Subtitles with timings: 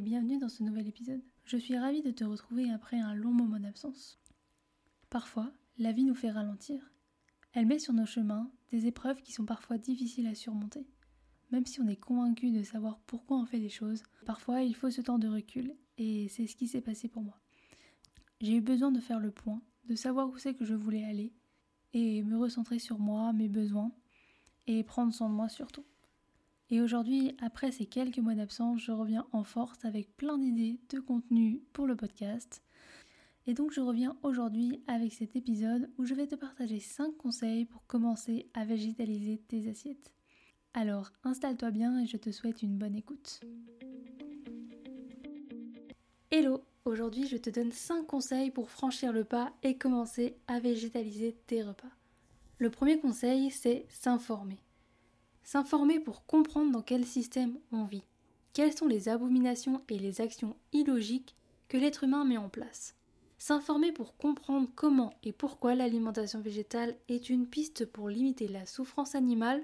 [0.00, 1.22] bienvenue dans ce nouvel épisode.
[1.44, 4.18] Je suis ravie de te retrouver après un long moment d'absence.
[5.08, 6.92] Parfois, la vie nous fait ralentir.
[7.52, 10.86] Elle met sur nos chemins des épreuves qui sont parfois difficiles à surmonter.
[11.50, 14.90] Même si on est convaincu de savoir pourquoi on fait les choses, parfois il faut
[14.90, 17.40] ce temps de recul et c'est ce qui s'est passé pour moi.
[18.40, 21.32] J'ai eu besoin de faire le point, de savoir où c'est que je voulais aller
[21.94, 23.92] et me recentrer sur moi, mes besoins
[24.66, 25.84] et prendre soin de moi surtout.
[26.68, 30.98] Et aujourd'hui, après ces quelques mois d'absence, je reviens en force avec plein d'idées de
[30.98, 32.62] contenu pour le podcast.
[33.46, 37.64] Et donc je reviens aujourd'hui avec cet épisode où je vais te partager 5 conseils
[37.64, 40.12] pour commencer à végétaliser tes assiettes.
[40.74, 43.40] Alors installe-toi bien et je te souhaite une bonne écoute.
[46.32, 51.36] Hello Aujourd'hui je te donne 5 conseils pour franchir le pas et commencer à végétaliser
[51.46, 51.90] tes repas.
[52.58, 54.58] Le premier conseil c'est s'informer.
[55.46, 58.02] S'informer pour comprendre dans quel système on vit.
[58.52, 61.36] Quelles sont les abominations et les actions illogiques
[61.68, 62.96] que l'être humain met en place.
[63.38, 69.14] S'informer pour comprendre comment et pourquoi l'alimentation végétale est une piste pour limiter la souffrance
[69.14, 69.62] animale,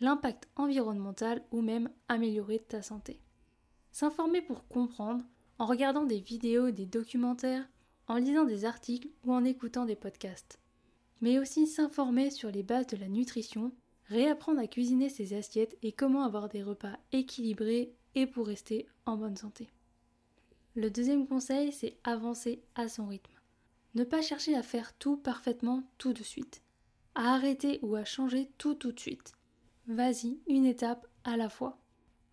[0.00, 3.20] l'impact environnemental ou même améliorer ta santé.
[3.92, 5.24] S'informer pour comprendre
[5.60, 7.68] en regardant des vidéos, des documentaires,
[8.08, 10.58] en lisant des articles ou en écoutant des podcasts.
[11.20, 13.70] Mais aussi s'informer sur les bases de la nutrition
[14.10, 19.16] réapprendre à cuisiner ses assiettes et comment avoir des repas équilibrés et pour rester en
[19.16, 19.70] bonne santé.
[20.74, 23.32] Le deuxième conseil, c'est avancer à son rythme.
[23.94, 26.62] Ne pas chercher à faire tout parfaitement tout de suite.
[27.14, 29.32] À arrêter ou à changer tout tout de suite.
[29.86, 31.78] Vas-y, une étape à la fois.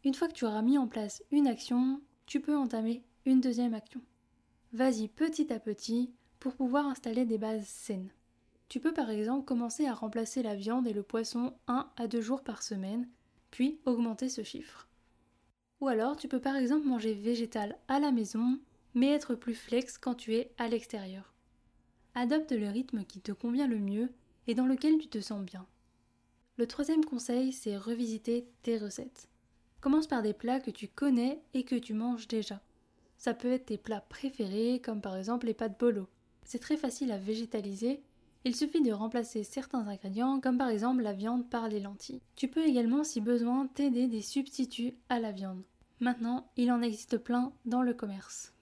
[0.04, 3.74] Une fois que tu auras mis en place une action, tu peux entamer une deuxième
[3.74, 4.02] action.
[4.74, 8.12] Vas-y petit à petit pour pouvoir installer des bases saines.
[8.70, 12.22] Tu peux par exemple commencer à remplacer la viande et le poisson un à deux
[12.22, 13.08] jours par semaine,
[13.50, 14.88] puis augmenter ce chiffre.
[15.80, 18.60] Ou alors tu peux par exemple manger végétal à la maison,
[18.94, 21.34] mais être plus flex quand tu es à l'extérieur.
[22.16, 24.10] Adopte le rythme qui te convient le mieux
[24.48, 25.66] et dans lequel tu te sens bien.
[26.58, 29.30] Le troisième conseil, c'est revisiter tes recettes.
[29.80, 32.60] Commence par des plats que tu connais et que tu manges déjà.
[33.20, 36.08] Ça peut être tes plats préférés, comme par exemple les pâtes bolo.
[36.44, 38.02] C'est très facile à végétaliser
[38.48, 42.22] il suffit de remplacer certains ingrédients, comme par exemple la viande par les lentilles.
[42.38, 45.64] Tu peux également, si besoin, t'aider des substituts à la viande.
[46.00, 48.54] Maintenant, il en existe plein dans le commerce.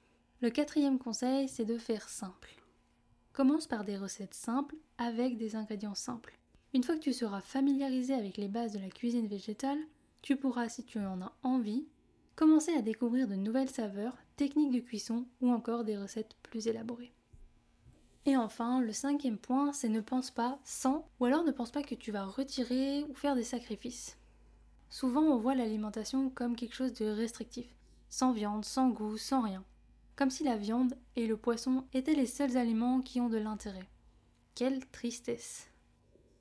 [0.41, 2.55] Le quatrième conseil, c'est de faire simple.
[3.31, 6.39] Commence par des recettes simples avec des ingrédients simples.
[6.73, 9.79] Une fois que tu seras familiarisé avec les bases de la cuisine végétale,
[10.23, 11.85] tu pourras, si tu en as envie,
[12.35, 17.13] commencer à découvrir de nouvelles saveurs, techniques de cuisson ou encore des recettes plus élaborées.
[18.27, 21.83] Et enfin, le cinquième point, c'est ne pense pas sans, ou alors ne pense pas
[21.83, 24.17] que tu vas retirer ou faire des sacrifices.
[24.89, 27.67] Souvent, on voit l'alimentation comme quelque chose de restrictif,
[28.09, 29.63] sans viande, sans goût, sans rien.
[30.15, 33.87] Comme si la viande et le poisson étaient les seuls aliments qui ont de l'intérêt.
[34.55, 35.69] Quelle tristesse.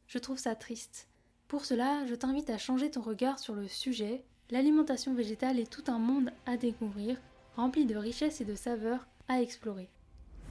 [0.07, 1.09] Je trouve ça triste.
[1.49, 4.25] Pour cela, je t'invite à changer ton regard sur le sujet.
[4.51, 7.21] L'alimentation végétale est tout un monde à découvrir,
[7.57, 9.91] rempli de richesses et de saveurs à explorer.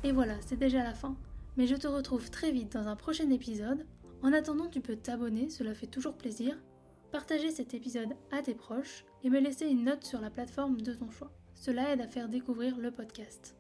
[0.04, 1.16] Et voilà, c'est déjà la fin.
[1.56, 3.86] Mais je te retrouve très vite dans un prochain épisode.
[4.22, 6.58] En attendant, tu peux t'abonner, cela fait toujours plaisir,
[7.12, 10.94] partager cet épisode à tes proches et me laisser une note sur la plateforme de
[10.94, 11.32] ton choix.
[11.56, 13.56] Cela aide à faire découvrir le podcast.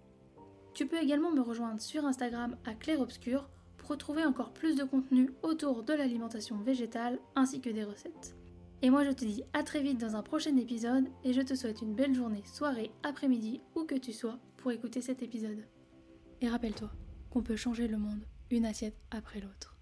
[0.73, 4.83] Tu peux également me rejoindre sur Instagram à Claire Obscur pour retrouver encore plus de
[4.83, 8.35] contenu autour de l'alimentation végétale ainsi que des recettes.
[8.81, 11.53] Et moi je te dis à très vite dans un prochain épisode et je te
[11.53, 15.63] souhaite une belle journée, soirée, après-midi, où que tu sois pour écouter cet épisode.
[16.43, 16.91] Et rappelle-toi
[17.29, 19.72] qu'on peut changer le monde une assiette après l'autre.